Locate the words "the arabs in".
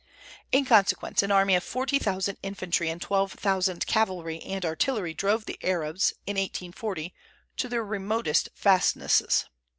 5.45-6.37